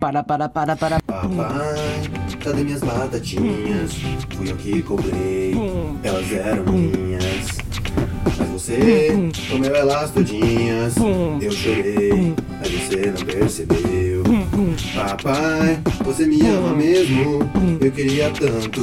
Para, 0.00 0.22
para, 0.22 0.48
para, 0.48 0.76
para. 0.76 1.00
Papai, 1.00 2.10
cadê 2.42 2.64
minhas 2.64 2.80
batatinhas? 2.80 3.92
Fui 4.34 4.50
eu 4.50 4.56
que 4.56 4.82
cobrei, 4.82 5.54
elas 6.02 6.32
eram 6.32 6.64
minhas. 6.72 7.58
Mas 8.38 8.48
você 8.48 8.78
comeu 9.50 9.74
elas 9.74 10.10
todinhas. 10.10 10.94
Eu 11.38 11.50
chorei, 11.50 12.34
mas 12.58 12.70
você 12.70 13.10
não 13.10 13.26
percebeu. 13.26 14.01
Papai, 14.94 15.80
você 16.04 16.24
me 16.24 16.40
ama 16.42 16.74
mesmo? 16.74 17.40
Eu 17.80 17.90
queria 17.90 18.30
tanto 18.30 18.82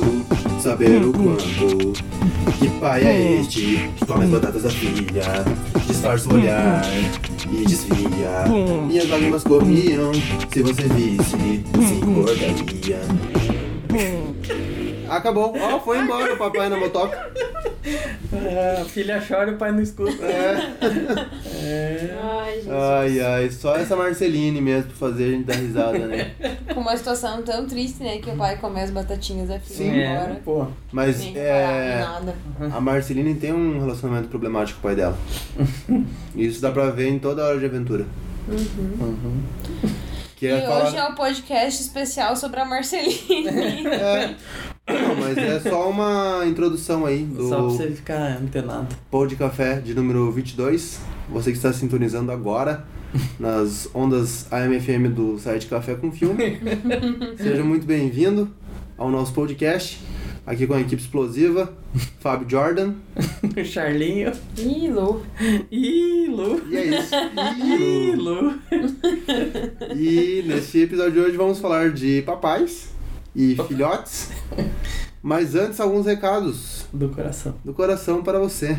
saber 0.61 1.01
o 1.05 1.13
quanto. 1.13 1.93
Que 2.59 2.67
pai 2.81 3.05
é 3.05 3.39
este 3.39 3.89
que 3.95 4.05
come 4.05 4.25
as 4.25 4.29
batatas 4.31 4.63
da 4.63 4.69
filha? 4.69 5.23
Disfarça 5.87 6.29
o 6.29 6.33
olhar 6.33 6.81
e 7.49 7.65
desvia. 7.65 8.45
Minhas 8.87 9.07
lágrimas 9.09 9.43
corriam. 9.43 10.11
Se 10.51 10.61
você 10.61 10.83
visse, 10.83 11.37
se 11.37 11.93
importaria. 11.93 12.99
Acabou. 15.09 15.53
Ó, 15.57 15.79
foi 15.79 15.99
embora 15.99 16.33
o 16.33 16.37
papai 16.37 16.67
na 16.67 16.77
motoca. 16.77 17.31
É, 18.33 18.81
a 18.81 18.85
filha 18.85 19.23
chora 19.25 19.51
e 19.51 19.53
o 19.53 19.57
pai 19.57 19.71
não 19.71 19.81
escuta. 19.81 20.23
É. 20.25 22.17
Ai, 22.21 22.53
Jesus. 22.55 22.71
Ai, 22.73 23.19
ai, 23.21 23.49
só 23.49 23.75
essa 23.75 23.95
Marceline 23.95 24.61
mesmo 24.61 24.89
pra 24.91 24.95
fazer 25.09 25.23
a 25.25 25.27
gente 25.31 25.45
dar 25.45 25.55
risada, 25.55 25.99
né? 25.99 26.31
Com 26.73 26.81
uma 26.81 26.95
situação 26.97 27.41
tão 27.41 27.65
triste, 27.67 28.03
né? 28.03 28.17
Que 28.19 28.29
o 28.29 28.35
pai 28.35 28.57
come 28.57 28.81
as 28.81 28.91
batatinhas 28.91 29.47
da 29.49 29.59
filha 29.59 29.77
Sim. 29.77 29.99
É, 29.99 30.13
embora. 30.13 30.41
pô. 30.43 30.67
Mas 30.91 31.15
Sem 31.17 31.33
é. 31.37 31.99
nada. 31.99 32.35
A 32.59 32.81
Marceline 32.81 33.35
tem 33.35 33.53
um 33.53 33.79
relacionamento 33.79 34.27
problemático 34.27 34.79
com 34.79 34.87
o 34.87 34.89
pai 34.89 34.95
dela. 34.95 35.17
Isso 36.35 36.61
dá 36.61 36.71
pra 36.71 36.89
ver 36.91 37.07
em 37.09 37.19
toda 37.19 37.45
hora 37.45 37.59
de 37.59 37.65
aventura. 37.65 38.05
Que 40.35 40.45
E 40.45 40.49
é 40.49 40.61
falar... 40.61 40.85
hoje 40.87 40.97
é 40.97 41.05
o 41.05 41.15
podcast 41.15 41.81
especial 41.81 42.35
sobre 42.35 42.59
a 42.59 42.65
Marceline. 42.65 43.47
É. 43.89 44.35
Não, 44.89 45.15
mas 45.15 45.37
é 45.37 45.59
só 45.59 45.89
uma 45.89 46.43
introdução 46.45 47.05
aí 47.05 47.27
Só 47.35 47.47
pra 47.47 47.57
do 47.57 47.69
você 47.69 47.91
ficar 47.91 48.37
antenado. 48.41 48.87
Pão 49.11 49.27
de 49.27 49.35
Café 49.35 49.79
de 49.79 49.93
número 49.93 50.31
22. 50.31 50.99
Você 51.29 51.51
que 51.51 51.57
está 51.57 51.71
sintonizando 51.71 52.31
agora 52.31 52.85
nas 53.39 53.89
ondas 53.93 54.51
AM/FM 54.51 55.13
do 55.13 55.37
site 55.39 55.67
Café 55.67 55.95
com 55.95 56.11
Filme. 56.11 56.59
Seja 57.37 57.63
muito 57.63 57.85
bem-vindo 57.85 58.49
ao 58.97 59.09
nosso 59.09 59.33
podcast. 59.33 59.99
Aqui 60.45 60.65
com 60.65 60.73
a 60.73 60.81
equipe 60.81 60.99
explosiva, 60.99 61.71
Fábio 62.19 62.49
Jordan. 62.49 62.93
Charlinho. 63.63 64.31
Ih, 64.57 64.87
Lu. 64.89 65.23
E 65.71 66.75
é 66.75 66.85
isso. 66.85 67.15
Lu. 68.17 68.53
E 69.95 70.43
nesse 70.47 70.81
episódio 70.81 71.11
de 71.11 71.19
hoje 71.19 71.37
vamos 71.37 71.59
falar 71.59 71.91
de 71.91 72.23
papais 72.23 72.89
e 73.35 73.55
filhotes. 73.67 74.31
Mas 75.21 75.53
antes, 75.55 75.79
alguns 75.79 76.05
recados 76.05 76.85
Do 76.93 77.09
coração. 77.09 77.55
do 77.63 77.73
coração 77.73 78.23
para 78.23 78.39
você. 78.39 78.77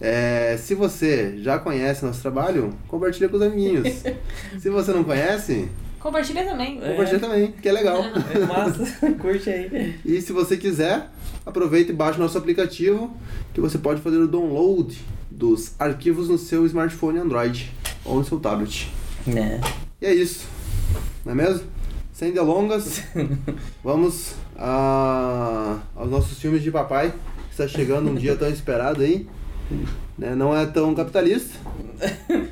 É, 0.00 0.56
se 0.58 0.74
você 0.74 1.38
já 1.38 1.58
conhece 1.58 2.04
nosso 2.04 2.20
trabalho, 2.20 2.74
compartilha 2.88 3.28
com 3.28 3.36
os 3.36 3.42
amiguinhos. 3.42 3.88
se 4.58 4.68
você 4.68 4.92
não 4.92 5.04
conhece, 5.04 5.68
Compartilha 6.00 6.44
também. 6.44 6.80
É. 6.82 6.90
compartilha 6.90 7.20
também, 7.20 7.52
que 7.52 7.68
é 7.68 7.72
legal. 7.72 8.02
É 8.34 8.38
massa. 8.40 8.84
Curte 9.20 9.48
aí. 9.48 10.00
E 10.04 10.20
se 10.20 10.32
você 10.32 10.56
quiser, 10.56 11.08
aproveita 11.46 11.92
e 11.92 11.94
baixa 11.94 12.18
o 12.18 12.20
nosso 12.22 12.36
aplicativo, 12.36 13.16
que 13.54 13.60
você 13.60 13.78
pode 13.78 14.00
fazer 14.00 14.16
o 14.16 14.26
download 14.26 15.00
dos 15.30 15.74
arquivos 15.78 16.28
no 16.28 16.36
seu 16.36 16.66
smartphone 16.66 17.20
Android 17.20 17.70
ou 18.04 18.16
no 18.18 18.24
seu 18.24 18.40
tablet. 18.40 18.92
É. 19.28 19.60
E 20.00 20.06
é 20.06 20.12
isso, 20.12 20.48
não 21.24 21.30
é 21.32 21.34
mesmo? 21.36 21.62
Sem 22.12 22.30
delongas, 22.30 23.02
vamos 23.82 24.34
a, 24.56 25.78
aos 25.96 26.10
nossos 26.10 26.38
filmes 26.38 26.62
de 26.62 26.70
papai, 26.70 27.10
que 27.10 27.50
está 27.52 27.66
chegando 27.66 28.10
um 28.10 28.14
dia 28.14 28.36
tão 28.36 28.48
esperado 28.48 29.02
aí. 29.02 29.26
Né? 30.18 30.34
Não 30.34 30.54
é 30.54 30.66
tão 30.66 30.94
capitalista, 30.94 31.58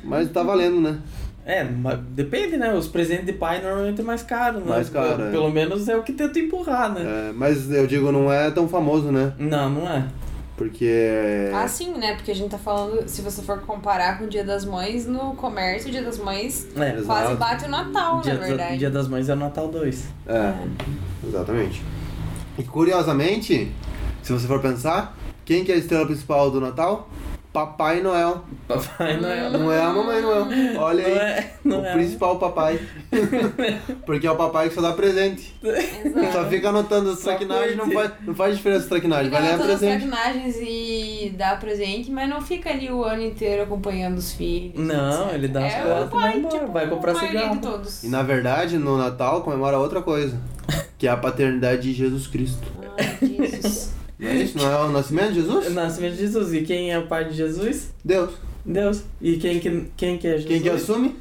mas 0.03 0.29
tá 0.31 0.41
valendo, 0.41 0.81
né? 0.81 0.99
É, 1.45 1.63
mas 1.63 1.99
depende, 2.09 2.57
né? 2.57 2.73
Os 2.73 2.87
presentes 2.87 3.25
de 3.25 3.33
pai 3.33 3.61
normalmente 3.61 4.01
é 4.01 4.03
mais 4.03 4.23
caro, 4.23 4.59
né? 4.59 4.65
Mais 4.65 4.89
caro, 4.89 5.17
Pelo, 5.17 5.23
é. 5.27 5.31
pelo 5.31 5.51
menos 5.51 5.87
é 5.87 5.95
o 5.95 6.03
que 6.03 6.13
tenta 6.13 6.39
empurrar, 6.39 6.91
né? 6.91 7.29
É, 7.29 7.33
mas 7.33 7.69
eu 7.69 7.85
digo, 7.85 8.11
não 8.11 8.31
é 8.31 8.49
tão 8.49 8.67
famoso, 8.67 9.11
né? 9.11 9.33
Não, 9.37 9.69
não 9.69 9.89
é. 9.89 10.07
Porque. 10.61 11.49
Ah, 11.55 11.67
sim, 11.67 11.91
né? 11.97 12.13
Porque 12.13 12.29
a 12.29 12.35
gente 12.35 12.51
tá 12.51 12.57
falando, 12.59 13.07
se 13.09 13.23
você 13.23 13.41
for 13.41 13.61
comparar 13.61 14.19
com 14.19 14.25
o 14.25 14.27
Dia 14.27 14.43
das 14.43 14.63
Mães, 14.63 15.07
no 15.07 15.33
comércio, 15.33 15.89
o 15.89 15.91
Dia 15.91 16.03
das 16.03 16.19
Mães 16.19 16.67
É. 16.77 16.89
Exato. 16.91 17.05
quase 17.07 17.33
bate 17.33 17.65
o 17.65 17.69
Natal, 17.69 18.21
Dia, 18.21 18.35
na 18.35 18.39
verdade. 18.45 18.77
Dia 18.77 18.91
das 18.91 19.07
Mães 19.07 19.27
é 19.27 19.33
o 19.33 19.37
Natal 19.37 19.67
2. 19.69 20.05
É, 20.27 20.53
exatamente. 21.27 21.83
E 22.59 22.63
curiosamente, 22.63 23.71
se 24.21 24.31
você 24.31 24.45
for 24.45 24.61
pensar, 24.61 25.17
quem 25.43 25.63
que 25.63 25.71
é 25.71 25.75
a 25.75 25.77
estrela 25.79 26.05
principal 26.05 26.51
do 26.51 26.61
Natal? 26.61 27.09
Papai 27.53 28.01
Noel. 28.01 28.45
Papai 28.65 29.17
Noel. 29.17 29.51
Não 29.51 29.71
é 29.71 29.81
a 29.81 29.89
Mamãe 29.89 30.21
Noel. 30.21 30.47
Olha 30.79 31.05
aí. 31.05 31.13
Não 31.13 31.21
é, 31.21 31.53
não 31.65 31.81
o 31.81 31.85
é. 31.85 31.93
principal 31.93 32.39
papai. 32.39 32.79
Porque 34.05 34.25
é 34.25 34.31
o 34.31 34.37
papai 34.37 34.69
que 34.69 34.75
só 34.75 34.81
dá 34.81 34.93
presente. 34.93 35.53
Exato. 35.61 36.31
Só 36.31 36.45
fica 36.45 36.69
anotando 36.69 37.09
as 37.09 37.19
traquinagens, 37.19 37.75
não 37.75 37.91
faz, 37.91 38.11
não 38.21 38.33
faz 38.33 38.55
diferença 38.55 38.83
as 38.83 38.89
traquinagens, 38.89 39.29
vai 39.29 39.41
ganhar 39.41 39.57
todas 39.57 39.73
as 39.73 39.79
presente. 39.79 40.07
traquinagens 40.07 40.55
e 40.61 41.33
dá 41.37 41.57
presente, 41.57 42.09
mas 42.09 42.29
não 42.29 42.41
fica 42.41 42.69
ali 42.69 42.89
o 42.89 43.03
ano 43.03 43.23
inteiro 43.23 43.63
acompanhando 43.63 44.17
os 44.17 44.31
filhos. 44.31 44.73
Não, 44.75 45.25
etc. 45.25 45.33
ele 45.33 45.47
dá 45.49 45.65
as 45.65 45.73
é 45.73 45.81
pai, 45.81 46.09
vai 46.09 46.37
embora, 46.37 46.59
tipo, 46.59 46.71
vai 46.71 46.89
comprar 46.89 47.15
cigarro. 47.15 47.55
de 47.55 47.61
todos. 47.61 48.03
E 48.03 48.07
na 48.07 48.23
verdade, 48.23 48.77
no 48.77 48.97
Natal 48.97 49.41
comemora 49.41 49.77
outra 49.77 50.01
coisa. 50.01 50.39
Que 50.97 51.05
é 51.07 51.09
a 51.09 51.17
paternidade 51.17 51.81
de 51.81 51.93
Jesus 51.93 52.27
Cristo. 52.27 52.65
Ai, 52.97 53.27
Jesus. 53.27 54.00
É 54.21 54.35
isso? 54.35 54.57
Não 54.57 54.71
é 54.71 54.85
o 54.85 54.91
nascimento 54.91 55.33
de 55.33 55.41
Jesus? 55.41 55.73
Nascimento 55.73 56.13
de 56.13 56.19
Jesus. 56.19 56.53
E 56.53 56.61
quem 56.61 56.91
é 56.91 56.99
o 56.99 57.07
pai 57.07 57.25
de 57.25 57.33
Jesus? 57.33 57.91
Deus. 58.05 58.31
Deus. 58.63 59.03
E 59.19 59.37
quem 59.37 59.59
que, 59.59 59.85
quem 59.97 60.17
que 60.17 60.27
é 60.27 60.33
Jesus? 60.33 60.47
Quem 60.47 60.61
que 60.61 60.69
assume? 60.69 61.15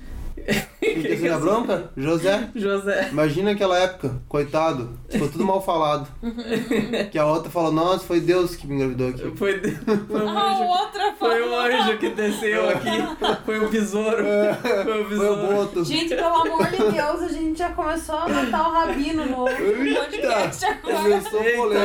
Quem 1.03 1.19
que 1.19 1.28
assume 1.28 1.31
a 1.31 1.38
bronca? 1.38 1.91
José. 1.97 2.49
José. 2.55 3.09
Imagina 3.11 3.50
aquela 3.53 3.78
época, 3.78 4.21
coitado, 4.28 4.99
ficou 5.09 5.28
tudo 5.28 5.44
mal 5.44 5.62
falado. 5.62 6.09
que 7.11 7.19
a 7.19 7.27
outra 7.27 7.50
falou, 7.50 7.72
nossa, 7.72 8.05
foi 8.06 8.21
Deus 8.21 8.55
que 8.56 8.66
me 8.66 8.75
engravidou 8.77 9.09
aqui. 9.09 9.31
Foi, 9.37 9.61
foi 9.61 10.22
um 10.22 10.28
A 10.28 10.53
anjo. 10.53 10.62
outra 10.65 11.12
Foi 11.19 11.43
um 11.43 11.50
falou. 11.50 11.61
anjo 11.66 11.99
que 11.99 12.11
desceu 12.11 12.69
aqui. 12.71 12.91
Foi 13.44 13.59
o 13.65 13.69
besouro. 13.69 14.25
Foi 14.62 14.81
o 14.81 14.84
Foi 14.84 15.03
o 15.05 15.09
besouro. 15.09 15.55
Boto. 15.55 15.84
Gente, 15.84 16.15
pelo 16.15 16.34
amor 16.37 16.66
de 16.66 16.77
Deus, 16.77 17.22
a 17.22 17.28
gente 17.28 17.59
já 17.59 17.71
começou 17.71 18.15
a 18.17 18.28
matar 18.28 18.69
o 18.69 18.72
rabino 18.72 19.25
no 19.27 19.44
podcast 19.44 20.65
agora. 20.65 20.97
Começou. 21.03 21.41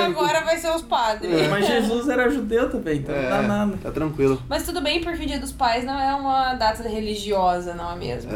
Agora 0.05 0.41
vai 0.43 0.57
ser 0.57 0.69
os 0.71 0.81
padres. 0.81 1.49
Mas 1.49 1.65
Jesus 1.67 2.09
era 2.09 2.29
judeu 2.29 2.69
também, 2.69 2.97
então 2.99 3.15
não 3.15 3.21
dá 3.29 3.37
É, 3.37 3.47
nada. 3.47 3.77
tá 3.81 3.91
tranquilo. 3.91 4.41
Mas 4.49 4.63
tudo 4.63 4.81
bem, 4.81 5.01
porque 5.01 5.23
o 5.23 5.25
Dia 5.27 5.39
dos 5.39 5.51
Pais 5.51 5.83
não 5.83 5.99
é 5.99 6.13
uma 6.15 6.53
data 6.55 6.83
religiosa, 6.87 7.73
não 7.73 7.91
é 7.91 7.95
mesmo? 7.95 8.21